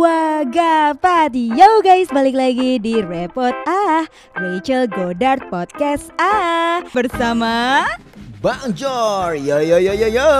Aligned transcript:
Wagapati 0.00 1.52
Yo 1.52 1.84
guys 1.84 2.08
balik 2.08 2.32
lagi 2.32 2.80
di 2.80 3.04
Repot 3.04 3.52
Ah 3.68 4.08
Rachel 4.32 4.88
Goddard 4.88 5.44
Podcast 5.46 6.08
Ah 6.16 6.80
Bersama 6.88 7.84
Bang 8.40 8.72
Jor, 8.72 9.36
yo 9.36 9.60
yo 9.60 9.76
yo 9.76 9.92
yo 9.92 10.08
yo. 10.08 10.30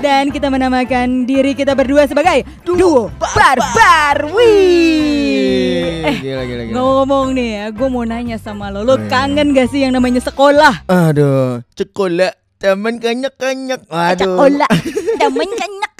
Dan 0.00 0.32
kita 0.32 0.48
menamakan 0.48 1.28
diri 1.28 1.52
kita 1.52 1.76
berdua 1.76 2.08
sebagai 2.08 2.48
Duo 2.64 2.80
Duo 2.80 3.02
Barbar. 3.20 4.32
Wih 4.32 6.00
Eh 6.00 6.16
gila 6.18 6.42
gila 6.42 6.62
gila. 6.64 6.72
ngomong 6.72 7.36
nih 7.36 7.48
ya 7.52 7.64
Gue 7.68 7.88
mau 7.92 8.08
nanya 8.08 8.40
sama 8.40 8.72
lo 8.72 8.80
Lo 8.80 8.96
Oh, 8.96 8.98
iya. 8.98 9.04
kangen 9.06 9.52
gak 9.52 9.68
sih 9.68 9.84
yang 9.84 9.92
namanya 9.92 10.24
sekolah? 10.24 10.88
Aduh, 10.88 11.60
sekolah 11.74 12.32
teman 12.56 12.96
kanyak-kanyak. 12.96 13.84
Aduh. 13.84 14.40
Sekolah 14.40 14.72
Temen 15.14 15.48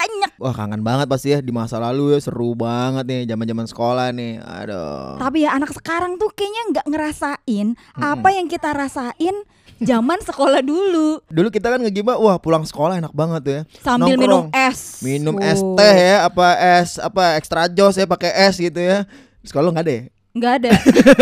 kanyak-kanyak 0.04 0.32
Wah, 0.36 0.52
kangen 0.52 0.82
banget 0.82 1.06
pasti 1.06 1.28
ya 1.30 1.40
di 1.40 1.50
masa 1.50 1.80
lalu 1.80 2.12
ya 2.12 2.20
seru 2.20 2.52
banget 2.52 3.04
nih 3.04 3.22
zaman-zaman 3.26 3.64
sekolah 3.64 4.06
nih. 4.10 4.38
Aduh. 4.38 5.16
Tapi 5.16 5.38
ya 5.40 5.50
anak 5.52 5.72
sekarang 5.72 6.16
tuh 6.16 6.28
kayaknya 6.30 6.62
nggak 6.70 6.86
ngerasain 6.86 7.66
Apa 7.94 8.28
yang 8.30 8.46
kita 8.46 8.70
rasain 8.70 9.36
zaman 9.76 10.20
sekolah 10.20 10.60
dulu 10.60 11.18
Dulu 11.26 11.48
kita 11.48 11.66
kan 11.68 11.80
ngegibah, 11.80 12.16
wah 12.16 12.36
pulang 12.36 12.62
sekolah 12.62 12.98
enak 12.98 13.12
banget 13.12 13.40
tuh 13.40 13.52
ya. 13.52 13.62
Sambil 13.80 14.14
minum 14.14 14.46
Nongkrong. 14.46 14.68
es 14.68 14.78
Minum 15.00 15.34
Oh. 15.34 15.42
es 15.42 15.60
teh 15.74 15.96
ya, 16.04 16.16
apa 16.24 16.46
es 16.78 16.90
apa 16.96 17.24
ekstra 17.34 17.66
jos 17.66 17.94
ya 17.94 18.04
pakai 18.04 18.30
es 18.44 18.54
gitu 18.56 18.78
ya. 18.78 19.08
Sekolah 19.42 19.70
nggak 19.70 19.84
ada 19.84 19.92
ya? 19.92 20.02
Nggak 20.34 20.52
ada 20.58 20.70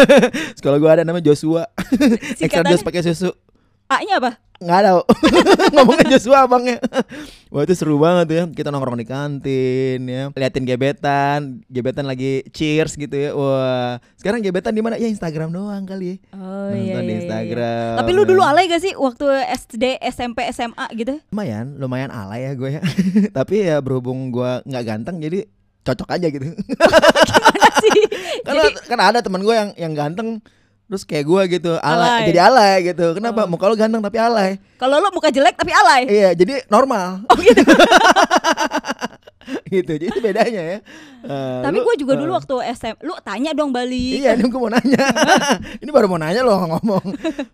Sekolah 0.58 0.76
gua 0.78 0.90
ada 0.96 1.02
namanya 1.04 1.28
Joshua. 1.28 1.68
ekstra 2.42 2.64
jos 2.64 2.80
pakai 2.80 3.04
susu. 3.04 3.30
A-nya 3.98 4.16
apa? 4.22 4.32
nggak 4.62 4.78
ada. 4.78 4.90
Ngomongnya 5.74 6.06
Joshua 6.16 6.46
abangnya 6.46 6.78
wah 7.52 7.62
itu 7.66 7.74
seru 7.74 7.98
banget 7.98 8.28
ya. 8.30 8.42
Kita 8.48 8.70
nongkrong 8.70 8.96
di 8.96 9.06
kantin 9.06 10.00
ya. 10.06 10.30
Liatin 10.32 10.64
gebetan. 10.64 11.60
Gebetan 11.66 12.06
lagi 12.06 12.46
cheers 12.54 12.94
gitu 12.94 13.12
ya. 13.12 13.30
Wah 13.34 13.98
sekarang 14.16 14.40
gebetan 14.40 14.72
di 14.72 14.80
mana? 14.80 14.96
Ya 14.96 15.10
Instagram 15.10 15.50
doang 15.52 15.84
kali 15.84 16.16
ya. 16.16 16.38
Oh 16.38 16.70
nonton 16.70 17.02
di 17.04 17.14
Instagram. 17.26 17.98
Tapi 18.00 18.10
lu 18.14 18.22
dulu 18.24 18.40
alay 18.40 18.70
gak 18.70 18.82
sih 18.82 18.94
waktu 18.94 19.26
SD, 19.66 19.98
SMP, 20.14 20.46
SMA 20.54 20.86
gitu? 20.96 21.18
lumayan 21.34 21.76
lumayan 21.76 22.10
alay 22.14 22.48
ya 22.48 22.52
gue 22.54 22.70
ya. 22.78 22.82
Tapi 23.36 23.54
ya 23.66 23.76
berhubung 23.82 24.30
gue 24.30 24.62
nggak 24.64 24.84
ganteng 24.86 25.18
jadi 25.18 25.44
cocok 25.82 26.08
aja 26.14 26.26
gitu. 26.30 26.46
Gimana 27.28 27.68
sih? 27.82 27.90
karena 28.46 28.64
Jadi 28.70 28.86
kan 28.86 29.00
ada 29.02 29.18
teman 29.18 29.42
gue 29.42 29.54
yang 29.54 29.70
yang 29.74 29.92
ganteng 29.92 30.38
terus 30.92 31.02
kayak 31.02 31.24
gue 31.24 31.42
gitu 31.50 31.72
alay, 31.80 32.04
Alay. 32.04 32.24
jadi 32.28 32.40
alay 32.44 32.74
gitu 32.84 33.16
kenapa 33.16 33.42
Oh. 33.42 33.48
muka 33.48 33.64
lu 33.64 33.74
ganteng 33.74 33.98
tapi 33.98 34.20
alay 34.20 34.60
kalau 34.76 35.00
lu 35.00 35.08
muka 35.08 35.32
jelek 35.32 35.56
tapi 35.56 35.72
alay. 35.72 36.04
iya 36.04 36.30
jadi 36.32 36.68
normal 36.68 37.24
Oh 37.26 37.40
gitu. 37.40 37.64
gitu 39.72 39.88
jadi 39.90 40.04
itu 40.06 40.20
bedanya 40.20 40.62
ya 40.62 40.78
Eh, 41.22 41.60
tapi 41.62 41.78
gue 41.78 41.94
juga 42.02 42.12
eh, 42.12 42.18
dulu 42.18 42.34
waktu 42.34 42.54
SM, 42.74 42.98
lu 43.00 43.14
tanya 43.22 43.54
dong 43.54 43.70
Bali. 43.70 44.18
iya 44.18 44.34
ini 44.34 44.42
gue 44.42 44.58
mau 44.58 44.66
nanya 44.66 45.06
ini 45.78 45.86
baru 45.86 46.10
mau 46.10 46.18
nanya 46.18 46.42
loh 46.42 46.66
ngomong 46.66 47.04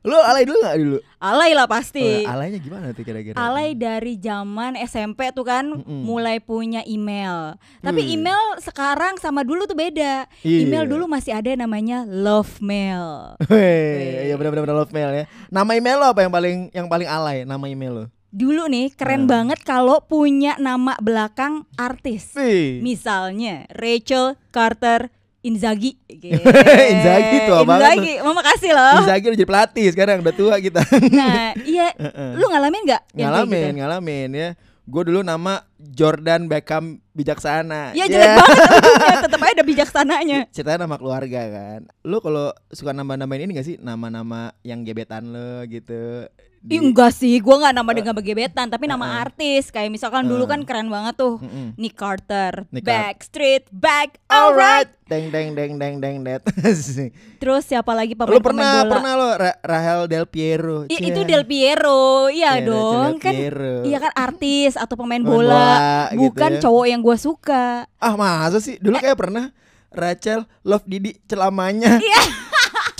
lu 0.02 0.16
alay 0.18 0.48
dulu 0.48 0.56
gak 0.58 0.76
dulu 0.78 0.98
Alay 1.18 1.50
lah 1.52 1.66
Oh, 1.66 1.70
pasti. 1.70 2.22
alaynya 2.24 2.62
gimana 2.62 2.94
tuh 2.94 3.02
kira-kira 3.02 3.34
Alay 3.36 3.74
dari 3.74 4.16
zaman 4.16 4.72
SMP 4.80 5.28
tuh 5.32 5.42
kan 5.42 5.66
Mm-mm. 5.66 6.06
mulai 6.06 6.38
punya 6.38 6.86
email. 6.86 7.58
Tapi 7.82 8.06
Wih. 8.06 8.14
email 8.14 8.38
sekarang 8.58 9.18
sama 9.18 9.42
dulu 9.42 9.66
tuh 9.66 9.74
beda. 9.74 10.30
Iya. 10.40 10.58
Email 10.62 10.86
dulu 10.86 11.04
masih 11.04 11.34
ada 11.34 11.50
namanya 11.52 12.06
love 12.06 12.62
mail. 12.62 13.27
Iya 14.24 14.34
benar-benar 14.34 14.74
love 14.74 14.90
mail 14.90 15.10
ya 15.12 15.24
nama 15.48 15.70
email 15.72 15.96
lo 15.96 16.06
apa 16.08 16.20
yang 16.20 16.30
paling 16.30 16.56
yang 16.70 16.86
paling 16.86 17.04
alay 17.04 17.42
nama 17.42 17.64
email 17.64 17.92
lo 17.94 18.06
Dulu 18.28 18.68
nih 18.68 18.92
keren 18.92 19.24
Hmm. 19.24 19.30
banget 19.30 19.58
kalau 19.62 20.04
punya 20.04 20.52
nama 20.58 20.92
belakang 20.98 21.64
artis. 21.74 22.28
Sih. 22.28 22.76
Misalnya 22.78 23.64
Rachel 23.70 24.36
Carter 24.48 25.08
Inzaghi. 25.40 25.96
Inzaghi 26.92 27.36
tuh 27.48 27.56
apaan 27.56 27.80
Inzaghi, 27.80 28.12
mama 28.20 28.44
kasih 28.44 28.76
loh. 28.76 29.00
Inzaghi 29.00 29.26
udah 29.26 29.38
jadi 29.38 29.48
pelatih 29.48 29.86
sekarang 29.88 30.20
udah 30.20 30.34
tua 30.34 30.60
kita 30.60 30.84
Nah, 31.08 31.56
iya, 31.64 31.88
lu 32.36 32.44
ngalamin 32.46 32.82
nggak? 32.84 33.02
ngalamin 33.16 33.64
gitu? 33.64 33.78
ngalamin 33.80 34.28
ya 34.30 34.48
gue 34.84 35.02
dulu 35.04 35.20
nama 35.20 35.64
Jordan 35.76 36.48
Beckham 36.48 37.00
bijaksana 37.18 37.90
Ya 37.92 38.06
jelek 38.06 38.30
banget 38.32 38.56
ujungnya, 38.70 39.16
tetap 39.20 39.40
aja 39.40 39.52
ada 39.52 39.64
bijaksananya. 39.64 40.38
ceritanya 40.48 40.78
nama 40.80 40.94
keluarga 40.94 41.40
kan 41.44 41.80
lu 42.00 42.16
kalau 42.18 42.48
suka 42.70 42.92
nama-namain 42.92 43.42
ini 43.42 43.52
gak 43.52 43.66
sih 43.66 43.76
nama-nama 43.76 44.54
yang 44.62 44.80
gebetan 44.80 45.28
lo 45.28 45.66
gitu 45.66 46.30
Di- 46.58 46.74
Ih, 46.74 46.82
enggak 46.82 47.14
sih, 47.14 47.38
gua 47.38 47.54
nggak 47.56 47.70
nama 47.72 47.90
dengan 47.92 48.18
gebetan, 48.18 48.66
tapi 48.66 48.84
nama 48.84 49.06
Heeh. 49.06 49.22
artis. 49.22 49.70
Kayak 49.70 49.94
misalkan 49.94 50.26
dulu 50.26 50.42
Heeh. 50.42 50.58
kan 50.58 50.66
keren 50.66 50.90
banget 50.90 51.14
tuh. 51.14 51.38
Mm-mm. 51.38 51.78
Nick 51.78 51.94
Carter, 51.94 52.66
Nick. 52.68 52.82
Backstreet 52.82 53.70
Back, 53.70 54.18
alright. 54.26 54.90
Deng 55.06 55.30
deng 55.30 55.54
deng 55.54 55.78
deng 55.78 55.94
deng 55.96 56.16
det. 56.20 56.42
Terus 57.40 57.62
siapa 57.62 57.94
lagi 57.94 58.12
lu 58.12 58.18
pemain-pemain 58.18 58.42
pernah 58.42 58.72
bola? 58.76 58.90
pernah 58.90 59.12
lo 59.14 59.28
Ra- 59.32 59.58
Rahel 59.62 60.00
Del 60.04 60.26
Piero. 60.26 60.84
I- 60.84 60.98
itu 61.00 61.20
Del 61.22 61.46
Piero, 61.46 62.26
iya 62.26 62.58
Iya, 62.58 62.66
dong 62.66 63.06
Del 63.12 63.22
kan. 63.22 63.32
Piero. 63.32 63.74
Iya 63.84 63.98
kan 64.00 64.12
artis 64.12 64.74
atau 64.74 64.94
pemain 64.94 65.16
Pemain 65.16 65.30
bola, 65.30 65.54
bola 65.54 65.78
gitu 66.10 66.20
bukan 66.26 66.50
ya. 66.50 66.60
cowok 66.60 66.86
yang 66.88 67.00
gua 67.08 67.16
suka. 67.16 67.88
Ah 67.96 68.20
masa 68.20 68.60
sih? 68.60 68.76
Dulu 68.76 69.00
kayak 69.00 69.16
pernah 69.16 69.48
Rachel 69.88 70.44
Love 70.60 70.84
Didi 70.84 71.16
celamanya. 71.24 71.96
Iya. 71.96 72.22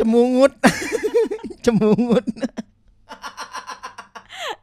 Cemungut. 0.01 0.57
Cemungut. 1.65 2.25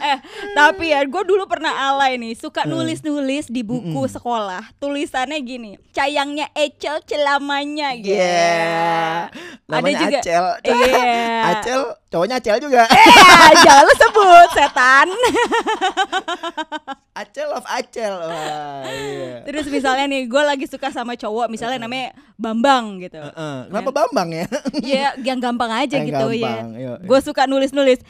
Eh, 0.05 0.19
tapi 0.53 0.89
ya 0.89 1.01
gue 1.01 1.23
dulu 1.23 1.43
pernah 1.45 1.73
alay 1.89 2.15
nih, 2.15 2.33
suka 2.33 2.61
nulis-nulis 2.63 3.47
di 3.47 3.61
buku 3.61 4.05
sekolah. 4.07 4.61
Tulisannya 4.77 5.39
gini, 5.39 5.71
cayangnya 5.89 6.45
Ecel 6.53 7.01
celamanya 7.01 7.89
gitu. 7.95 8.13
Yeah. 8.13 9.33
Namanya 9.65 9.97
juga- 9.99 10.21
Acel. 10.21 10.45
Iya. 10.61 11.17
Acel, 11.51 11.81
cowoknya 12.07 12.35
Acel 12.37 12.57
juga. 12.59 12.85
Eh, 12.85 13.09
jangan 13.59 13.83
lu 13.83 13.93
sebut 13.95 14.49
setan. 14.53 15.07
Acel 17.15 17.47
Love 17.47 17.63
Acel. 17.65 18.11
Wah, 18.11 18.83
iya. 18.85 19.39
Terus 19.47 19.65
misalnya 19.67 20.05
nih, 20.05 20.27
gue 20.27 20.43
lagi 20.43 20.67
suka 20.67 20.91
sama 20.91 21.15
cowok, 21.15 21.47
misalnya 21.47 21.79
namanya 21.79 22.11
Bambang 22.35 22.99
gitu. 22.99 23.15
Heeh. 23.15 23.57
Kenapa 23.71 23.89
Bambang 23.89 24.29
ya? 24.29 24.45
Ya, 24.83 25.07
yang 25.23 25.39
gampang 25.39 25.71
aja 25.71 25.95
Yang 25.95 26.11
gitu 26.11 26.27
gampang, 26.35 26.67
ya. 26.75 26.99
Gue 26.99 27.19
suka 27.23 27.47
nulis-nulis. 27.47 28.03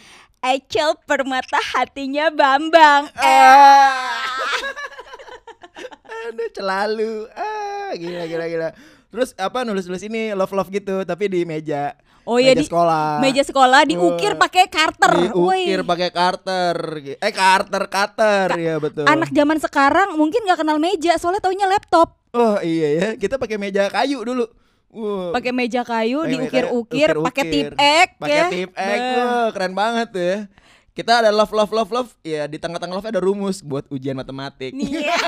Ecel 0.45 0.93
permata 1.09 1.57
hatinya 1.73 2.29
Bambang. 2.29 3.09
Ah. 3.17 3.25
Eh. 3.25 3.89
Aduh, 6.29 6.49
celalu. 6.53 7.25
Ah, 7.33 7.89
gila 7.97 8.29
gila 8.29 8.45
gila. 8.45 8.69
Terus 9.09 9.33
apa 9.41 9.65
nulis-nulis 9.65 10.05
ini 10.05 10.37
love-love 10.37 10.69
gitu 10.69 11.01
tapi 11.01 11.33
di 11.33 11.49
meja. 11.49 11.97
Oh 12.25 12.41
iya 12.41 12.57
meja 12.57 12.61
di 12.61 12.65
sekolah. 12.65 13.21
meja 13.21 13.43
sekolah 13.45 13.81
diukir 13.85 14.33
Wah. 14.37 14.41
pakai 14.45 14.65
Carter. 14.69 15.13
Diukir 15.29 15.81
pakai 15.81 16.09
Carter. 16.13 16.77
Eh 17.21 17.33
Carter 17.33 17.83
Carter 17.89 18.47
ya 18.57 18.75
betul. 18.77 19.05
Anak 19.09 19.29
zaman 19.33 19.57
sekarang 19.57 20.13
mungkin 20.13 20.45
nggak 20.45 20.61
kenal 20.61 20.77
meja, 20.77 21.17
soalnya 21.17 21.41
taunya 21.41 21.65
laptop. 21.65 22.17
Oh 22.33 22.61
iya 22.61 22.89
ya, 22.93 23.07
kita 23.17 23.41
pakai 23.41 23.57
meja 23.57 23.89
kayu 23.89 24.21
dulu. 24.21 24.45
Wah. 24.91 25.35
Pakai 25.35 25.51
meja 25.51 25.81
kayu, 25.83 26.23
diukir-ukir, 26.23 27.15
pakai 27.19 27.43
tip 27.51 27.71
ek 27.75 28.09
Pakai 28.15 28.39
ya. 28.39 28.47
tip 28.47 28.71
ek. 28.75 28.99
Wah, 29.19 29.47
keren 29.51 29.73
banget 29.75 30.07
tuh 30.11 30.23
ya. 30.23 30.39
Kita 30.95 31.19
ada 31.19 31.29
love 31.35 31.51
love 31.51 31.71
love 31.75 31.91
love 31.91 32.09
ya 32.23 32.47
di 32.47 32.55
tengah-tengah 32.55 32.95
love 32.95 33.09
ada 33.11 33.19
rumus 33.19 33.59
buat 33.59 33.83
ujian 33.91 34.15
matematik. 34.15 34.71
Iya. 34.71 35.19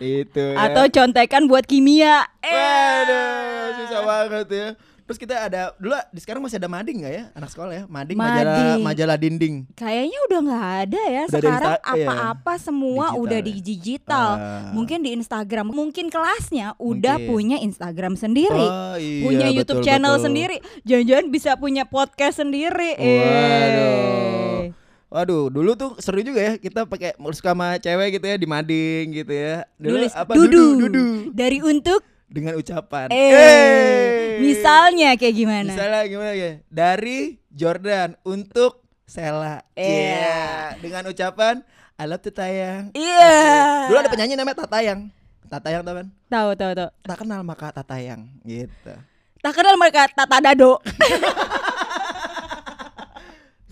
Itu 0.22 0.54
ya. 0.54 0.70
Atau 0.70 0.84
contekan 0.92 1.48
buat 1.48 1.64
kimia. 1.64 2.28
Eh. 2.44 2.52
Waduh, 2.52 3.66
susah 3.82 4.00
banget 4.04 4.46
ya. 4.52 4.68
Terus 5.06 5.22
kita 5.22 5.38
ada 5.38 5.70
dulu 5.78 5.94
di 6.10 6.18
sekarang 6.18 6.42
masih 6.42 6.58
ada 6.58 6.66
mading 6.66 6.98
nggak 6.98 7.14
ya 7.14 7.24
anak 7.30 7.50
sekolah 7.54 7.70
ya? 7.70 7.84
Mading, 7.86 8.18
majalah 8.18 8.42
Mading. 8.42 8.80
majalah 8.82 9.16
dinding. 9.16 9.54
Kayaknya 9.78 10.18
udah 10.26 10.38
nggak 10.42 10.66
ada 10.82 11.02
ya 11.06 11.22
Udah 11.22 11.30
sekarang 11.38 11.72
iya. 11.78 11.86
apa-apa 12.10 12.52
semua 12.58 13.04
Digital 13.06 13.22
udah 13.22 13.38
ya. 13.38 13.46
di 13.46 13.52
digital. 13.62 14.28
Ah. 14.34 14.70
Mungkin 14.74 14.98
di 15.00 15.10
Instagram, 15.14 15.66
mungkin 15.70 16.10
kelasnya 16.10 16.74
udah 16.76 17.16
Mungkin. 17.16 17.30
punya 17.30 17.56
Instagram 17.62 18.18
sendiri. 18.18 18.66
Oh, 18.66 18.98
iya, 18.98 19.22
punya 19.22 19.46
betul, 19.46 19.56
YouTube 19.62 19.80
channel 19.86 20.14
betul. 20.14 20.24
sendiri. 20.26 20.56
Jangan-jangan 20.82 21.26
bisa 21.30 21.50
punya 21.54 21.82
podcast 21.86 22.42
sendiri. 22.42 22.98
Waduh. 22.98 24.58
Eh. 24.58 24.62
Waduh, 25.06 25.48
dulu 25.48 25.78
tuh 25.78 25.94
seru 26.02 26.18
juga 26.18 26.42
ya 26.42 26.52
kita 26.58 26.82
pakai 26.82 27.14
suka 27.30 27.54
sama 27.54 27.78
cewek 27.78 28.18
gitu 28.18 28.26
ya 28.26 28.34
di 28.34 28.44
mading 28.44 29.06
gitu 29.14 29.30
ya. 29.30 29.62
Dulu 29.78 30.02
Nulis 30.02 30.12
apa 30.12 30.34
dudu, 30.34 30.64
dudu 30.82 31.30
dari 31.30 31.62
untuk 31.62 32.02
dengan 32.26 32.58
ucapan. 32.58 33.06
eh 33.08 33.30
Eh. 33.30 34.25
Misalnya 34.40 35.10
kayak 35.16 35.34
gimana? 35.34 35.70
Misalnya 35.72 36.02
gimana 36.08 36.32
ya? 36.32 36.52
Dari 36.68 37.40
Jordan 37.52 38.16
untuk 38.26 38.84
Sela. 39.06 39.62
Iya. 39.78 39.86
Iya. 39.86 40.44
Dengan 40.82 41.02
ucapan 41.08 41.62
I 41.96 42.04
love 42.04 42.20
you 42.26 42.32
Tayang. 42.34 42.92
Iya. 42.92 43.24
Asik. 43.24 43.88
Dulu 43.88 43.98
ada 44.04 44.10
penyanyi 44.12 44.34
namanya 44.36 44.66
Tatayang. 44.66 45.08
Tatayang 45.46 45.82
tau 45.86 45.94
kan? 45.96 46.06
Tahu 46.28 46.48
tahu 46.58 46.72
tahu. 46.76 46.88
Tak 47.06 47.16
kenal 47.24 47.40
maka 47.40 47.72
Tatayang 47.72 48.28
gitu. 48.44 48.92
Tak 49.40 49.52
kenal 49.56 49.78
mereka 49.78 50.10
Tata 50.10 50.38
Dado. 50.42 50.76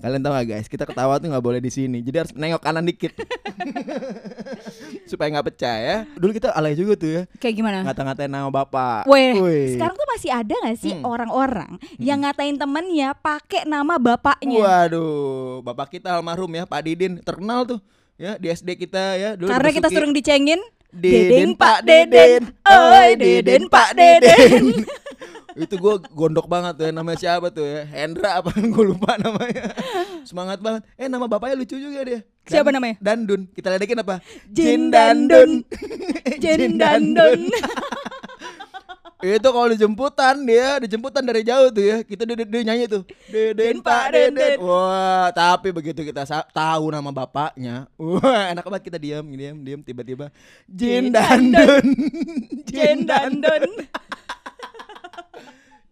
Kalian 0.04 0.20
tahu 0.20 0.36
gak 0.36 0.46
guys, 0.52 0.68
kita 0.68 0.84
ketawa 0.84 1.16
tuh 1.16 1.32
nggak 1.32 1.40
boleh 1.40 1.64
di 1.64 1.72
sini. 1.72 2.04
Jadi 2.04 2.16
harus 2.20 2.32
nengok 2.36 2.60
kanan 2.60 2.84
dikit. 2.84 3.16
Supaya 5.08 5.32
nggak 5.32 5.48
pecah 5.48 5.76
ya. 5.80 5.96
Dulu 6.12 6.36
kita 6.36 6.52
alay 6.52 6.76
juga 6.76 6.92
tuh 6.92 7.08
ya. 7.08 7.22
Kayak 7.40 7.54
gimana? 7.56 7.78
Ngata-ngatain 7.88 8.28
nama 8.28 8.52
bapak. 8.52 9.08
Weh, 9.08 9.32
Wih. 9.32 9.80
sekarang 9.80 9.96
tuh 9.96 10.08
masih 10.12 10.30
ada 10.36 10.54
gak 10.60 10.76
sih 10.76 10.92
Hmm. 10.92 11.08
orang-orang 11.08 11.80
yang 11.96 12.20
ngatain 12.20 12.60
temennya 12.60 13.16
pakai 13.16 13.64
nama 13.64 13.96
bapaknya? 13.96 14.60
Waduh, 14.60 15.64
bapak 15.64 15.96
kita 15.96 16.20
almarhum 16.20 16.52
ya, 16.52 16.68
Pak 16.68 16.84
Didin 16.84 17.24
terkenal 17.24 17.64
tuh 17.64 17.80
ya 18.20 18.36
di 18.36 18.52
SD 18.52 18.76
kita 18.76 19.16
ya. 19.16 19.30
Dulu 19.40 19.48
Karena 19.48 19.70
kita 19.72 19.88
sering 19.88 20.12
dicengin 20.12 20.60
Deden 20.92 21.56
Pak 21.56 21.80
Pak 21.80 21.88
Deden, 21.88 22.10
Deden, 22.12 22.42
oi 22.68 23.10
Deden 23.16 23.62
Pak 23.72 23.88
Deden. 23.96 24.64
itu 25.54 25.74
gue 25.78 25.94
gondok 26.10 26.50
banget 26.50 26.74
tuh 26.74 26.84
ya 26.90 26.92
namanya 26.92 27.18
siapa 27.18 27.46
tuh 27.54 27.62
ya? 27.62 27.86
Hendra 27.86 28.42
apa? 28.42 28.50
Gue 28.74 28.84
lupa 28.90 29.14
namanya. 29.14 29.70
Semangat 30.26 30.58
banget. 30.58 30.82
Eh 30.98 31.06
nama 31.06 31.30
bapaknya 31.30 31.62
lucu 31.62 31.78
juga 31.78 32.02
dia. 32.02 32.20
Siapa 32.44 32.74
namanya? 32.74 32.98
Dandun. 32.98 33.46
Kita 33.54 33.70
ledekin 33.70 34.02
apa? 34.02 34.18
Jin 34.50 34.90
Dandun. 34.90 35.62
Jin 36.42 36.76
Dandun. 36.76 37.40
itu 39.24 39.48
kalau 39.48 39.68
dijemputan 39.72 40.36
dia 40.44 40.76
dijemputan 40.84 41.24
dari 41.24 41.40
jauh 41.40 41.72
tuh 41.72 41.84
ya. 41.84 41.96
Kita 42.04 42.28
dia, 42.28 42.44
dia 42.44 42.62
nyanyi 42.66 42.84
tuh. 42.84 43.02
Deden 43.32 43.80
Pak 43.80 44.12
Deden 44.12 44.60
wah 44.60 45.32
tapi 45.32 45.72
begitu 45.72 46.04
kita 46.04 46.28
tahu 46.52 46.92
nama 46.92 47.08
bapaknya 47.08 47.88
wah 47.96 48.52
enak 48.52 48.64
banget 48.68 48.84
kita 48.92 48.98
diam 49.00 49.24
diam 49.32 49.56
diam 49.64 49.80
tiba-tiba. 49.80 50.28
Jin 50.68 51.08
Jin 51.08 51.16
Dandun. 51.16 51.86
Jin 52.68 52.98
Dandun. 53.08 53.70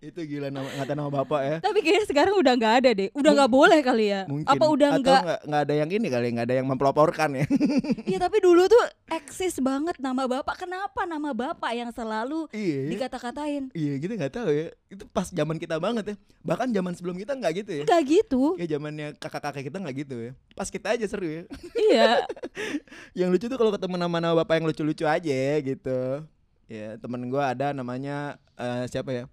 Itu 0.02 0.19
gila 0.26 0.50
nama 0.50 0.66
ngata 0.66 0.99
nama 0.99 1.10
bapak 1.14 1.40
ya 1.40 1.56
Tapi 1.62 1.78
kayaknya 1.78 2.06
sekarang 2.10 2.34
udah 2.34 2.52
nggak 2.58 2.75
ada 2.82 2.90
deh. 2.90 3.08
Udah 3.14 3.31
nggak 3.32 3.52
boleh 3.54 3.78
kali 3.81 4.10
ya. 4.10 4.26
mungkin 4.26 4.50
Apa 4.50 4.64
udah 4.66 4.88
nggak? 4.99 5.20
nggak 5.22 5.40
nggak 5.46 5.62
ada 5.62 5.75
yang 5.78 5.90
ini 5.94 6.06
kali 6.10 6.26
nggak 6.34 6.46
ada 6.50 6.56
yang 6.58 6.66
mempelaporkan 6.66 7.31
ya 7.38 7.46
Iya 8.10 8.19
tapi 8.19 8.43
dulu 8.43 8.66
tuh 8.66 8.82
eksis 9.06 9.62
banget 9.62 10.02
nama 10.02 10.26
bapak. 10.26 10.58
Kenapa 10.58 11.06
nama 11.06 11.31
bapak 11.31 11.70
yang 11.70 11.94
selalu 11.94 12.50
iya 12.50 12.90
dikata-katain? 12.90 13.70
iya 13.72 13.94
kita 13.96 14.12
nggak 14.19 14.34
tahu 14.34 14.50
ya 14.50 14.66
itu 14.90 15.04
pas 15.06 15.31
zaman 15.31 15.56
kita 15.56 15.78
banget 15.78 16.04
ya 16.04 16.16
bahkan 16.43 16.69
zaman 16.69 16.93
sebelum 16.93 17.16
kita 17.16 17.32
nggak 17.32 17.52
gitu 17.62 17.70
ya 17.81 17.84
Gak 17.87 18.02
gitu. 18.04 18.43
ya 18.58 18.66
zamannya 18.69 19.14
kakak-kakak 19.16 19.70
kita 19.70 19.78
nggak 19.78 19.96
gitu 20.02 20.16
ya 20.19 20.32
pas 20.52 20.66
kita 20.66 20.99
aja 20.99 21.06
seru 21.06 21.25
ya 21.25 21.43
iya. 21.87 22.26
yang 23.19 23.31
lucu 23.31 23.46
tuh 23.46 23.54
kalau 23.54 23.70
ketemu 23.70 23.96
nama-nama 23.96 24.43
bapak 24.43 24.58
yang 24.58 24.66
lucu-lucu 24.66 25.06
aja 25.06 25.62
gitu 25.62 26.26
ya 26.66 26.99
temen 26.99 27.22
gua 27.31 27.54
ada 27.54 27.70
namanya 27.70 28.34
eh, 28.58 28.84
siapa 28.90 29.14
ya 29.14 29.25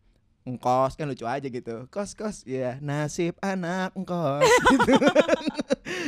engkos 0.49 0.93
kan 0.93 1.05
lucu 1.05 1.23
aja 1.23 1.43
gitu 1.43 1.85
kos 1.87 2.11
kos 2.11 2.41
ya 2.43 2.79
nasib 2.79 3.37
anak 3.39 3.93
engkos 3.93 4.41
gitu 4.71 4.93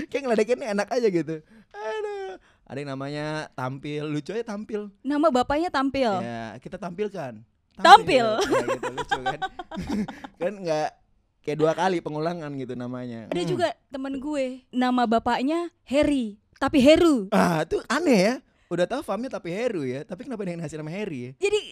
kayak 0.07 0.21
ngeledekinnya 0.23 0.67
enak 0.71 0.87
aja 0.89 1.07
gitu 1.07 1.35
aduh 1.71 2.33
ada 2.63 2.77
yang 2.77 2.89
namanya 2.89 3.25
tampil 3.51 4.07
lucu 4.07 4.31
aja 4.31 4.45
tampil 4.45 4.87
Nama 5.01 5.27
bapaknya 5.29 5.67
tampil. 5.67 6.11
ya 6.19 6.55
kita 6.57 6.75
tampilkan 6.75 7.43
Tampil. 7.73 8.27
Ya, 8.37 8.61
gitu, 8.67 8.87
lucu 8.91 9.19
kan 9.21 9.39
kan 10.41 10.53
nggak 10.55 10.89
kayak 11.41 11.57
dua 11.57 11.73
kali 11.73 11.97
pengulangan 11.97 12.51
gitu 12.53 12.75
namanya 12.75 13.25
Ada 13.27 13.41
Hmm. 13.41 13.49
juga 13.49 13.67
temen 13.87 14.13
gue. 14.15 14.61
Nama 14.69 15.03
bapaknya 15.03 15.59
Harry. 15.83 16.37
Tapi 16.55 16.77
Heru. 16.77 17.25
ah 17.29 17.63
itu 17.63 17.81
aneh 17.87 18.19
ya 18.21 18.35
udah 18.67 18.85
tahu 18.85 19.01
famnya 19.01 19.27
tapi 19.29 19.49
Heru 19.49 19.81
ya 19.81 20.05
tapi 20.05 20.23
kenapa 20.23 20.45
dia 20.45 20.55
ngasih 20.55 20.77
nama 20.77 20.93
Harry 20.93 21.19
ya 21.19 21.31
Jadi 21.41 21.70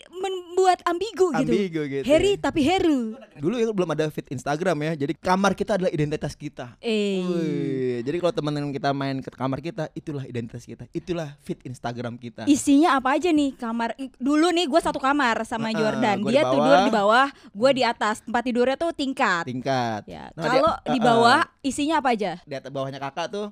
membuat 0.59 0.79
ambigu 0.83 1.25
gitu. 1.31 1.47
ambigu 1.47 1.81
gitu 1.87 2.03
Harry 2.05 2.35
ya. 2.35 2.43
tapi 2.43 2.59
Heru. 2.61 3.15
dulu 3.39 3.55
ya 3.55 3.71
belum 3.71 3.89
ada 3.89 4.11
feed 4.11 4.27
Instagram 4.29 4.75
ya 4.83 4.91
jadi 4.99 5.13
kamar 5.15 5.55
kita 5.55 5.79
adalah 5.79 5.87
identitas 5.89 6.35
kita 6.35 6.75
Eh. 6.81 8.01
Jadi 8.01 8.17
kalau 8.17 8.33
teman-teman 8.33 8.69
kita 8.69 8.91
main 8.91 9.19
ke 9.19 9.29
kamar 9.29 9.59
kita 9.59 9.87
itulah 9.93 10.23
identitas 10.23 10.63
kita 10.63 10.83
itulah 10.91 11.35
feed 11.41 11.63
Instagram 11.63 12.15
kita 12.15 12.43
Isinya 12.45 12.95
apa 12.95 13.15
aja 13.15 13.29
nih 13.29 13.55
kamar 13.55 13.95
dulu 14.15 14.49
nih 14.49 14.65
gue 14.65 14.81
satu 14.81 14.99
kamar 14.99 15.43
sama 15.43 15.69
Heeh, 15.69 15.79
Jordan 15.79 16.17
di 16.19 16.27
dia 16.29 16.43
bawah. 16.43 16.53
tidur 16.53 16.77
di 16.81 16.91
bawah 16.91 17.27
gue 17.49 17.71
di 17.71 17.83
atas 17.83 18.19
tempat 18.19 18.43
tidurnya 18.43 18.75
tuh 18.75 18.91
tingkat 18.91 19.43
tingkat 19.45 20.03
ya 20.05 20.27
Nah, 20.33 20.43
kalau 20.45 20.73
di 20.85 20.99
bawah 20.99 21.39
isinya 21.61 21.99
apa 21.99 22.11
aja 22.11 22.39
di 22.43 22.53
atas 22.53 22.69
bawahnya 22.69 22.99
kakak 22.99 23.27
tuh 23.29 23.47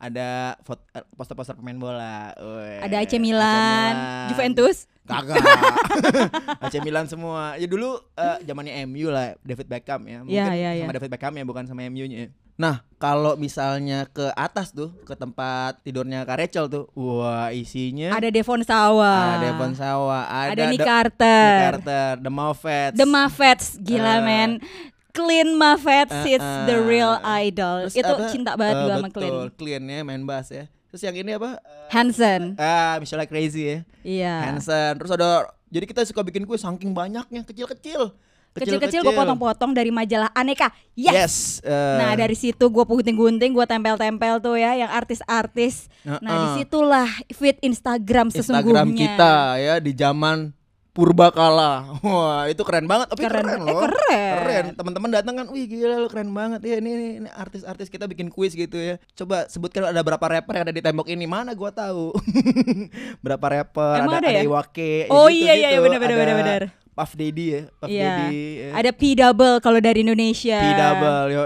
ada 0.00 0.56
eh, 0.96 1.04
poster-poster 1.12 1.54
pemain 1.54 1.76
bola 1.76 2.32
Wih, 2.34 2.80
ada 2.80 2.96
AC 3.04 3.20
Milan, 3.20 3.92
Milan. 3.92 4.28
Juventus 4.32 4.88
Kagak. 5.04 5.42
AC 6.64 6.74
Milan 6.80 7.10
semua. 7.10 7.58
Ya 7.58 7.66
dulu 7.66 7.98
eh, 8.14 8.38
zamannya 8.46 8.86
MU 8.86 9.10
lah, 9.10 9.34
David 9.42 9.66
Beckham 9.66 10.06
ya. 10.06 10.22
Mungkin 10.22 10.38
Iya, 10.38 10.46
iya, 10.54 10.70
sama 10.70 10.86
iya. 10.86 10.96
David 10.96 11.10
Beckham 11.10 11.34
ya, 11.34 11.44
bukan 11.44 11.64
sama 11.66 11.82
MU-nya. 11.90 12.30
Nah, 12.60 12.84
kalau 13.00 13.40
misalnya 13.40 14.04
ke 14.12 14.28
atas 14.36 14.68
tuh, 14.70 14.92
ke 15.08 15.16
tempat 15.16 15.80
tidurnya 15.80 16.28
Kak 16.28 16.44
Rachel 16.44 16.68
tuh, 16.68 16.84
wah 16.92 17.48
isinya 17.48 18.12
ada 18.12 18.28
Devon 18.28 18.60
Sawa 18.60 19.40
ada 19.40 19.48
Devon 19.48 19.72
Sawa, 19.72 20.28
ada, 20.28 20.52
ada 20.52 20.62
Nick 20.68 20.84
Carter, 20.84 21.40
Nick 21.48 21.64
Carter, 21.64 22.10
The 22.20 22.28
Moffats. 22.28 22.96
The 23.00 23.06
Muffets 23.08 23.66
gila 23.80 24.20
Eh, 24.20 24.20
men 24.20 24.50
Clean 25.10 25.48
Muffets 25.52 26.14
Eh, 26.24 26.34
it's 26.34 26.50
the 26.64 26.78
real 26.80 27.18
idol 27.22 27.86
Terus 27.86 27.96
itu 27.96 28.12
apa, 28.12 28.28
cinta 28.28 28.52
banget 28.54 28.74
eh, 28.74 28.80
gue 28.80 28.92
sama 28.92 29.08
Clean 29.08 29.30
Betul, 29.30 29.46
Clean 29.54 29.82
ya 29.82 30.00
main 30.00 30.22
bass 30.22 30.48
ya. 30.48 30.64
Terus 30.86 31.02
yang 31.02 31.16
ini 31.16 31.30
apa? 31.32 31.50
Eh, 31.56 31.88
Hansen 31.90 32.42
Ah, 32.54 32.98
Michelle 32.98 33.24
Crazy 33.24 33.62
ya. 33.64 33.78
iya 34.00 34.34
Hansen. 34.44 34.96
Terus 34.96 35.10
ada 35.10 35.28
jadi 35.66 35.84
kita 35.84 36.02
suka 36.02 36.20
bikin 36.20 36.42
kue 36.42 36.54
saking 36.54 36.90
banyaknya, 36.90 37.42
kecil-kecil. 37.42 38.10
kecil-kecil 38.50 39.00
gue 39.00 39.14
potong-potong 39.14 39.70
dari 39.70 39.88
majalah 39.88 40.26
Aneka 40.32 40.74
yes, 40.92 41.14
Yes. 41.14 41.34
eh, 41.62 41.96
Nah 41.96 42.10
dari 42.12 42.34
situ 42.34 42.66
gue 42.66 42.82
gunting-gunting, 42.82 43.54
gue 43.54 43.62
tempel-tempel 43.64 44.42
tuh 44.42 44.58
ya, 44.58 44.74
yang 44.74 44.90
artis-artis. 44.90 45.86
Nah 46.02 46.18
Heeh. 46.18 46.34
di 46.34 46.46
situlah 46.58 47.06
feed 47.30 47.62
Instagram 47.62 48.26
sesungguhnya. 48.28 48.82
Instagram 48.82 48.88
kita 48.92 49.34
ya 49.56 49.74
di 49.78 49.92
zaman 49.92 50.50
purbakala. 51.00 51.96
Wah, 51.98 52.44
itu 52.44 52.60
keren 52.60 52.84
banget. 52.84 53.08
Tapi 53.08 53.22
Keren. 53.22 53.40
keren, 53.40 53.58
Eh, 53.58 53.64
loh. 53.66 53.80
keren. 53.80 54.34
Keren. 54.36 54.64
Teman-teman 54.76 55.10
datang 55.10 55.34
kan, 55.34 55.46
"Wih, 55.48 55.64
gila 55.64 55.96
lu 55.96 56.06
keren 56.06 56.28
banget." 56.30 56.60
Ya 56.62 56.76
ini, 56.76 56.90
ini, 56.90 57.08
ini 57.18 57.28
artis-artis 57.30 57.88
kita 57.88 58.04
bikin 58.04 58.28
kuis 58.28 58.52
gitu 58.52 58.76
ya. 58.76 59.00
Coba 59.14 59.48
sebutkan 59.48 59.88
ada 59.88 60.00
berapa 60.00 60.20
rapper 60.20 60.52
yang 60.52 60.64
ada 60.68 60.74
di 60.74 60.80
tembok 60.80 61.08
ini. 61.08 61.24
Mana 61.24 61.50
gua 61.52 61.72
tahu. 61.72 62.12
berapa 63.24 63.46
rapper, 63.50 63.96
Emang 63.98 64.20
ada, 64.20 64.28
ada 64.28 64.36
ya? 64.36 64.42
Iwake, 64.44 64.92
ya 65.00 65.08
Oh 65.08 65.26
gitu, 65.26 65.40
iya 65.40 65.52
iya 65.56 65.68
gitu. 65.72 65.82
benar 65.82 65.98
benar 65.98 66.12
Ada 66.12 66.20
benar 66.20 66.36
benar. 66.36 66.62
Puff 66.90 67.16
Daddy 67.16 67.46
ya, 67.48 67.62
Puff 67.74 67.88
Iya. 67.88 68.04
Daddy. 68.04 68.36
ya. 68.36 68.68
Ada 68.76 68.90
P 68.92 69.02
double 69.14 69.56
kalau 69.58 69.80
dari 69.80 70.04
Indonesia. 70.04 70.58
P 70.60 70.66
double 70.70 71.24
yo 71.30 71.42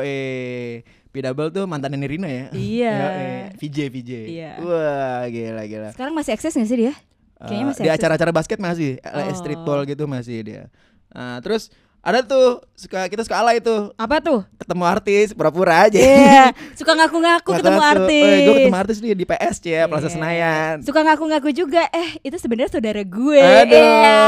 P 1.09 1.23
double 1.23 1.49
tuh 1.49 1.62
mantan 1.65 1.95
Nirina 1.95 2.27
ya. 2.27 2.45
Iya. 2.51 2.95
Yoi. 3.06 3.31
VJ 3.55 3.79
VJ. 3.87 4.11
Iya. 4.27 4.51
Wah, 4.59 5.23
gila 5.31 5.62
gila. 5.65 5.89
Sekarang 5.95 6.11
masih 6.11 6.35
eksis 6.35 6.59
gak 6.59 6.67
sih 6.67 6.79
dia? 6.81 6.95
Kayaknya 7.44 7.61
Eh, 7.61 7.69
masih 7.70 7.82
di 7.82 7.91
acara-acara 7.91 8.31
basket 8.31 8.58
masih 8.58 8.91
street 9.35 9.61
Oh. 9.61 9.64
ball 9.64 9.85
gitu 9.85 10.05
masih 10.05 10.38
dia. 10.41 10.63
Nah, 11.08 11.39
terus 11.39 11.70
ada 12.01 12.20
tuh 12.20 12.60
suka 12.77 13.08
kita 13.08 13.24
suka 13.24 13.41
alay 13.41 13.65
tuh 13.65 13.89
Apa 13.96 14.20
tuh? 14.20 14.44
ketemu 14.60 14.84
artis 14.84 15.32
pura-pura 15.32 15.89
aja. 15.89 15.96
Iya, 15.96 16.53
suka 16.79 16.93
ngaku-ngaku 16.93 17.48
ketemu 17.51 17.65
Ngaku-ngaku, 17.74 17.93
artis. 17.96 18.24
Eh, 18.27 18.41
gue 18.43 18.55
ketemu 18.58 18.77
artis 18.77 18.96
nih 19.01 19.13
di 19.15 19.24
PSC 19.24 19.65
ya, 19.67 19.84
Plaza 19.84 20.05
Iya. 20.05 20.13
Senayan. 20.13 20.74
Suka 20.81 21.01
ngaku-ngaku 21.01 21.48
juga, 21.51 21.89
eh 21.89 22.20
itu 22.20 22.36
sebenarnya 22.36 22.69
saudara 22.70 23.01
gue. 23.01 23.41
Aduh. 23.41 23.72
Iya. 23.72 24.20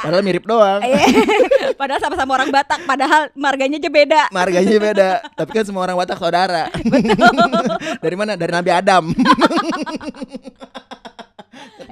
Padahal 0.00 0.22
mirip 0.22 0.44
doang. 0.44 0.78
Iya. 0.80 1.06
Padahal 1.80 1.98
sama-sama 1.98 2.34
orang 2.34 2.54
Batak, 2.54 2.86
padahal 2.86 3.34
marganya 3.34 3.78
aja 3.78 3.90
beda. 3.90 4.22
Marganya 4.30 4.78
beda, 4.78 5.10
tapi 5.34 5.50
kan 5.50 5.66
semua 5.66 5.82
orang 5.82 5.98
Batak 5.98 6.22
saudara. 6.22 6.70
Dari 8.04 8.14
mana? 8.14 8.38
Dari 8.38 8.52
Nabi 8.52 8.70
Adam. 8.70 9.10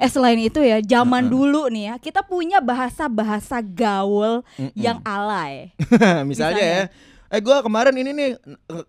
Eh 0.03 0.11
selain 0.11 0.35
itu 0.35 0.59
ya, 0.59 0.83
zaman 0.83 1.31
dulu 1.31 1.71
nih 1.71 1.83
ya, 1.87 1.95
kita 1.95 2.19
punya 2.27 2.59
bahasa-bahasa 2.59 3.63
gaul 3.63 4.43
yang 4.75 4.99
alay. 5.07 5.71
Misalnya, 5.79 6.23
Misalnya. 6.29 6.67
ya. 6.67 6.83
Eh 7.31 7.39
gue 7.39 7.57
kemarin 7.63 7.95
ini 7.95 8.11
nih 8.11 8.29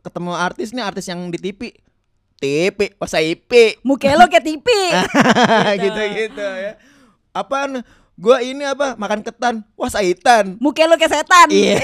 ketemu 0.02 0.34
artis 0.34 0.74
nih, 0.74 0.82
artis 0.82 1.06
yang 1.06 1.30
di 1.30 1.38
TV. 1.38 1.70
TV, 2.42 2.98
masa 2.98 3.22
IP. 3.22 3.78
Muka 3.86 4.10
lo 4.18 4.26
kayak 4.26 4.42
TV. 4.42 4.66
gitu 5.86 6.00
gitu 6.18 6.42
ya. 6.44 6.76
Apaan? 7.30 7.86
Gua 8.14 8.38
ini 8.44 8.62
apa? 8.62 8.94
Makan 8.94 9.26
ketan. 9.26 9.66
Wah, 9.74 9.90
saitan. 9.90 10.54
Muka 10.62 10.86
lo 10.86 10.98
kayak 10.98 11.14
setan. 11.14 11.48
Iya. 11.50 11.78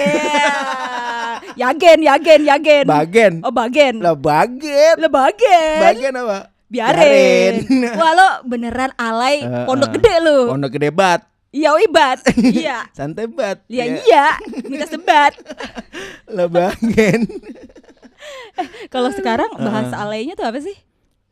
Yagen, 1.58 1.98
yagen, 2.06 2.40
yagen. 2.46 2.84
Bagen. 2.86 3.32
oh, 3.42 3.50
bagen. 3.50 3.98
Lah 3.98 4.14
baget. 4.14 4.94
Lo 5.00 5.08
bagen. 5.10 5.78
Bagen 5.80 6.12
apa? 6.18 6.38
Biarin. 6.70 7.66
Wah 7.92 8.12
lo 8.14 8.28
beneran 8.46 8.94
alay 8.94 9.42
Eh, 9.42 9.66
pondok 9.66 9.90
eh. 9.90 9.94
gede 9.98 10.14
lo. 10.20 10.38
Pondok 10.48 10.70
gede 10.72 10.88
bat. 10.88 11.26
Iya 11.50 11.74
ibat. 11.82 12.22
Iya. 12.56 12.86
Santai 12.90 13.26
bat. 13.26 13.58
Iya 13.66 13.84
Ya. 13.84 13.94
iya, 14.00 14.26
minta 14.62 14.86
sebat. 14.86 15.34
Lah 16.30 16.46
bagen. 16.46 17.26
Kalau 18.94 19.10
sekarang 19.10 19.50
bahasa 19.56 19.98
alaynya 19.98 20.32
tuh 20.32 20.46
apa 20.46 20.62
sih? 20.62 20.78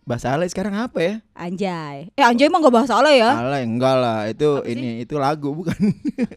Bahasa 0.02 0.32
alay 0.32 0.48
sekarang 0.48 0.74
apa 0.74 0.98
ya? 0.98 1.14
Anjay. 1.32 2.10
Eh 2.12 2.24
anjay 2.24 2.48
emang 2.48 2.58
gak 2.60 2.74
bahasa 2.74 2.96
alay 2.96 3.20
ya? 3.20 3.36
Alay 3.36 3.62
enggak 3.62 3.94
lah, 3.94 4.26
itu 4.26 4.48
Apa 4.56 4.64
sih? 4.64 4.74
ini 4.74 4.90
itu 5.04 5.14
lagu 5.14 5.52
bukan. 5.52 5.76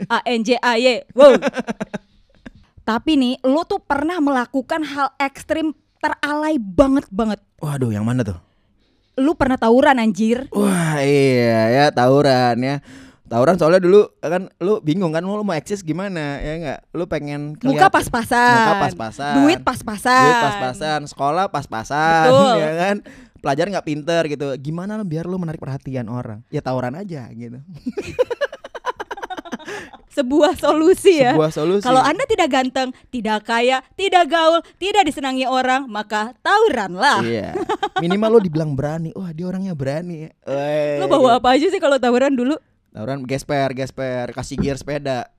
A 0.06 0.22
N 0.28 0.44
J 0.44 0.60
A 0.60 0.76
Y. 0.76 1.08
Wow. 1.16 1.40
Tapi 2.84 3.12
nih, 3.16 3.34
lo 3.42 3.64
tuh 3.64 3.80
pernah 3.80 4.20
melakukan 4.20 4.84
hal 4.84 5.16
ekstrim 5.18 5.72
teralay 5.98 6.60
banget 6.60 7.08
banget. 7.08 7.40
Waduh, 7.58 7.90
yang 7.90 8.04
mana 8.04 8.22
tuh? 8.22 8.36
Lu 9.20 9.36
pernah 9.36 9.60
tawuran 9.60 10.00
anjir? 10.00 10.48
Wah, 10.56 11.04
iya 11.04 11.68
ya 11.72 11.86
tawuran 11.92 12.56
ya. 12.62 12.80
Tawuran 13.32 13.56
soalnya 13.56 13.80
dulu 13.80 14.12
kan 14.20 14.52
lu 14.60 14.84
bingung 14.84 15.16
kan 15.16 15.24
lu 15.24 15.40
mau 15.40 15.56
eksis 15.56 15.88
gimana 15.88 16.40
ya 16.44 16.54
enggak? 16.60 16.80
Lu 16.92 17.08
pengen 17.08 17.56
Muka 17.64 17.88
pas-pasan. 17.88 18.56
Muka 18.60 18.74
pas-pasan. 18.88 19.36
Duit 19.40 19.62
pas-pasan. 19.64 20.24
Duit 20.28 20.44
pas-pasan, 20.44 21.00
sekolah 21.08 21.46
pas-pasan, 21.48 22.28
Betul. 22.28 22.56
ya 22.60 22.72
kan? 22.76 22.96
Pelajaran 23.40 23.70
nggak 23.72 23.88
pinter 23.88 24.22
gitu. 24.28 24.48
Gimana 24.60 25.00
lo 25.00 25.08
biar 25.08 25.26
lu 25.32 25.40
menarik 25.40 25.64
perhatian 25.64 26.12
orang? 26.12 26.44
Ya 26.52 26.60
tawuran 26.60 27.00
aja 27.00 27.32
gitu. 27.32 27.58
Sebuah 30.12 30.60
solusi 30.60 31.24
ya. 31.24 31.32
Sebuah 31.32 31.52
solusi. 31.56 31.84
Kalau 31.88 32.04
Anda 32.04 32.28
tidak 32.28 32.52
ganteng, 32.52 32.92
tidak 33.08 33.48
kaya, 33.48 33.80
tidak 33.96 34.28
gaul, 34.28 34.60
tidak 34.76 35.08
disenangi 35.08 35.48
orang, 35.48 35.88
maka 35.88 36.36
tawuranlah. 36.44 37.24
Iya. 37.24 37.56
Minimal 38.04 38.36
lo 38.36 38.40
dibilang 38.44 38.76
berani. 38.76 39.16
Wah, 39.16 39.32
dia 39.32 39.48
orangnya 39.48 39.72
berani. 39.72 40.28
Weh. 40.44 41.00
Lu 41.00 41.08
bawa 41.08 41.40
apa 41.40 41.56
aja 41.56 41.72
sih 41.72 41.80
kalau 41.80 41.96
tawuran 41.96 42.36
dulu? 42.36 42.60
Tawuran 42.92 43.24
gesper, 43.24 43.72
gesper, 43.72 44.36
kasih 44.36 44.60
gear 44.60 44.76
sepeda. 44.76 45.32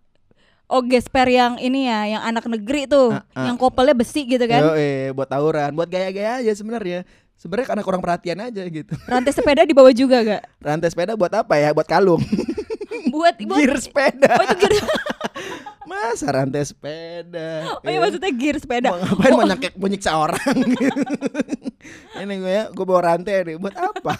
Oh 0.72 0.80
gesper 0.80 1.28
yang 1.28 1.60
ini 1.60 1.84
ya, 1.84 2.16
yang 2.16 2.22
anak 2.24 2.48
negeri 2.48 2.88
tuh, 2.88 3.12
Ah, 3.12 3.28
ah. 3.36 3.44
yang 3.44 3.60
kopelnya 3.60 3.92
besi 3.92 4.24
gitu 4.24 4.40
kan? 4.48 4.64
Yo, 4.64 4.72
eh, 4.72 5.12
buat 5.12 5.28
tawuran, 5.28 5.76
buat 5.76 5.84
gaya-gaya 5.84 6.40
aja 6.40 6.52
sebenarnya. 6.56 7.04
Sebenarnya 7.36 7.76
karena 7.76 7.82
kurang 7.84 8.00
perhatian 8.00 8.40
aja 8.40 8.62
gitu. 8.64 8.96
Rantai 9.04 9.36
sepeda 9.36 9.68
dibawa 9.68 9.92
juga 9.92 10.24
gak? 10.24 10.42
Rantai 10.64 10.88
sepeda 10.88 11.12
buat 11.12 11.34
apa 11.34 11.60
ya? 11.60 11.76
Buat 11.76 11.90
kalung. 11.90 12.24
Buat, 13.10 13.34
buat 13.42 13.58
gear 13.58 13.74
sepeda. 13.80 14.30
Oh 14.38 14.44
itu 14.46 14.56
gear. 14.62 14.74
Masa 15.90 16.26
rantai 16.30 16.62
sepeda? 16.62 17.80
Oh 17.82 17.88
iya 17.90 17.98
maksudnya 17.98 18.32
gear 18.32 18.56
sepeda. 18.62 18.88
Mau 18.94 18.98
ngapain 19.02 19.32
Oh, 19.32 19.38
mau 19.42 19.46
nyekek 19.50 19.74
mau 19.76 19.88
nyiksa 19.90 20.14
orang 20.14 20.38
Ini 22.22 22.34
gue 22.38 22.52
ya, 22.52 22.64
gue 22.70 22.84
bawa 22.86 23.00
rantai 23.12 23.42
nih 23.42 23.56
Buat 23.58 23.74
apa? 23.76 24.14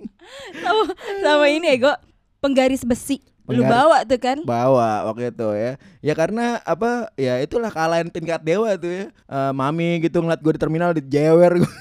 sama, 0.64 0.82
sama 1.20 1.46
ini 1.52 1.76
ego 1.76 1.92
penggaris 2.40 2.82
besi. 2.82 3.20
Lu 3.48 3.64
bawa 3.64 4.04
tuh 4.04 4.20
kan? 4.20 4.38
Bawa 4.44 5.08
waktu 5.08 5.32
itu 5.32 5.48
ya 5.56 5.72
Ya 6.00 6.14
karena 6.16 6.60
apa 6.64 7.12
Ya 7.16 7.40
itulah 7.40 7.72
kalahin 7.72 8.08
tingkat 8.12 8.40
dewa 8.44 8.72
tuh 8.76 8.88
ya 8.90 9.04
Eh, 9.12 9.52
Mami 9.52 10.00
gitu 10.00 10.20
ngeliat 10.24 10.40
gue 10.40 10.52
di 10.56 10.60
terminal 10.60 10.90
di 10.96 11.04
jewer 11.04 11.60
gua. 11.60 11.72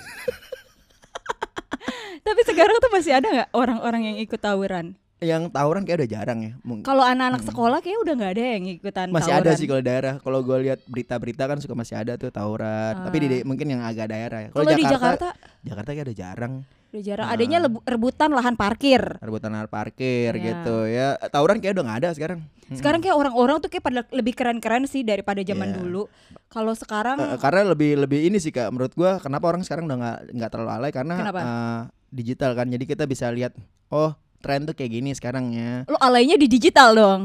Tapi 2.28 2.42
sekarang 2.44 2.76
tuh 2.84 2.92
masih 2.92 3.16
ada 3.16 3.28
nggak 3.32 3.50
orang-orang 3.56 4.02
yang 4.14 4.18
ikut 4.20 4.36
tawuran? 4.36 5.00
Yang 5.18 5.50
tawuran 5.50 5.82
kayak 5.82 5.98
udah 6.00 6.12
jarang 6.12 6.40
ya 6.40 6.54
Kalau 6.82 7.02
anak-anak 7.02 7.42
sekolah 7.42 7.82
kayak 7.82 8.00
udah 8.00 8.14
nggak 8.14 8.32
ada 8.38 8.44
yang 8.54 8.64
ikutan 8.70 9.08
Masih 9.10 9.34
tawuran. 9.34 9.42
ada 9.44 9.52
sih 9.58 9.66
kalau 9.66 9.82
daerah 9.82 10.14
Kalau 10.18 10.40
gue 10.42 10.58
lihat 10.62 10.80
berita-berita 10.86 11.44
kan 11.44 11.58
suka 11.58 11.74
masih 11.74 11.96
ada 11.96 12.14
tuh 12.16 12.30
tawuran 12.30 12.94
Tapi 13.02 13.18
di, 13.20 13.28
mungkin 13.42 13.66
yang 13.68 13.82
agak 13.82 14.08
daerah 14.08 14.40
ya 14.46 14.50
Kalau 14.52 14.66
di 14.68 14.86
Jakarta 14.86 15.34
Jakarta 15.62 15.90
kayak 15.90 16.06
udah 16.06 16.18
jarang 16.18 16.54
udah 16.88 17.04
jarang. 17.04 17.28
Ah. 17.28 17.36
Adanya 17.36 17.58
rebutan 17.84 18.32
lahan 18.32 18.56
parkir. 18.56 19.04
Rebutan 19.20 19.52
lahan 19.52 19.68
parkir 19.68 20.32
Ya. 20.34 20.44
gitu 20.54 20.78
ya 20.86 21.08
Tawuran 21.28 21.60
kayak 21.60 21.74
udah 21.74 21.86
gak 21.86 22.00
ada 22.00 22.10
sekarang 22.14 22.40
Mm-mm. 22.40 22.78
Sekarang 22.78 23.00
kayak 23.00 23.16
orang-orang 23.16 23.58
tuh 23.58 23.68
kayak 23.68 23.84
pada 23.84 24.02
lebih 24.10 24.34
keren-keren 24.34 24.86
sih 24.86 25.02
daripada 25.02 25.40
zaman 25.40 25.68
Iya. 25.68 25.78
dulu. 25.78 26.04
Kalau 26.48 26.72
sekarang 26.74 27.18
Eh, 27.18 27.38
karena 27.38 27.66
lebih 27.66 27.96
lebih 27.98 28.24
ini 28.24 28.38
sih 28.38 28.52
kak 28.52 28.70
menurut 28.70 28.94
gua 28.94 29.18
kenapa 29.18 29.48
orang 29.48 29.64
sekarang 29.64 29.84
udah 29.84 29.98
nggak 29.98 30.18
nggak 30.32 30.50
terlalu 30.50 30.72
alay 30.74 30.92
karena 30.92 31.16
Kenapa? 31.18 31.40
eh, 31.40 31.80
digital 32.10 32.52
kan 32.54 32.68
jadi 32.68 32.84
kita 32.86 33.04
bisa 33.04 33.28
lihat 33.30 33.52
oh 33.90 34.16
tren 34.40 34.64
tuh 34.64 34.74
kayak 34.74 34.92
gini 34.94 35.12
sekarang 35.12 35.52
ya. 35.52 35.84
Lu 35.90 35.98
alaynya 35.98 36.38
di 36.38 36.48
digital 36.48 36.94
dong. 36.94 37.24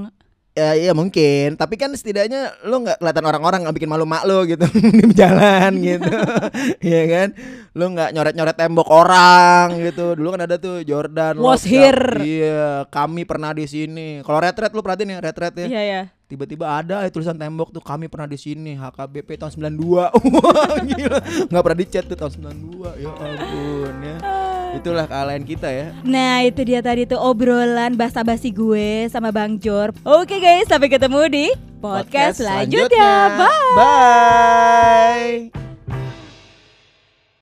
ya 0.53 0.77
iya 0.77 0.93
mungkin. 0.93 1.57
Tapi 1.57 1.81
kan 1.81 1.89
setidaknya 1.97 2.61
lo 2.69 2.85
nggak 2.85 3.01
kelihatan 3.01 3.25
orang-orang 3.25 3.65
nggak 3.65 3.73
bikin 3.73 3.89
malu 3.89 4.05
mak 4.05 4.29
lo 4.29 4.45
gitu. 4.45 4.61
Di 5.01 5.17
jalan 5.17 5.81
gitu. 5.81 6.13
Iya 6.85 7.03
kan? 7.09 7.29
Lo 7.73 7.89
nggak 7.89 8.13
nyoret-nyoret 8.13 8.57
tembok 8.61 8.85
orang 8.93 9.81
gitu. 9.81 10.13
Dulu 10.13 10.37
kan 10.37 10.45
ada 10.45 10.61
tuh 10.61 10.85
Jordan 10.85 11.41
Was 11.41 11.65
here. 11.65 12.21
Iya 12.21 12.85
kami 12.93 13.25
pernah 13.25 13.57
di 13.57 13.65
sini. 13.65 14.21
Kalau 14.21 14.45
retret 14.45 14.77
lo 14.77 14.85
perhatiin 14.85 15.17
ya 15.17 15.25
retret 15.25 15.57
ya. 15.57 15.67
Iya 15.73 15.83
ya. 15.89 16.03
tiba-tiba 16.29 16.65
ada 16.65 17.05
ya 17.05 17.09
tulisan 17.13 17.37
tembok 17.37 17.73
tuh 17.73 17.81
kami 17.85 18.09
pernah 18.09 18.25
di 18.25 18.37
sini 18.37 18.73
HKBP 18.73 19.37
tahun 19.41 19.53
92 19.73 19.85
wah 20.37 20.77
gila. 20.85 21.19
Nggak 21.49 21.63
pernah 21.65 21.79
dicat 21.81 22.05
tuh 22.09 22.17
tahun 22.17 22.33
92 22.77 23.05
ya 23.05 23.13
ampun 23.13 23.95
ya 24.05 24.17
itulah 24.73 25.05
kealayan 25.07 25.45
kita 25.45 25.69
ya 25.69 25.87
Nah 26.03 26.43
itu 26.45 26.61
dia 26.65 26.81
tadi 26.81 27.05
tuh 27.05 27.21
obrolan 27.21 27.95
basa-basi 27.95 28.51
gue 28.51 29.07
sama 29.13 29.29
Bang 29.31 29.61
Jor. 29.61 29.93
Oke 30.03 30.41
guys 30.41 30.69
sampai 30.69 30.89
ketemu 30.89 31.21
di 31.29 31.47
podcast, 31.83 32.41
selanjutnya. 32.41 33.37
Bye. 33.37 33.77
bye 33.77 35.72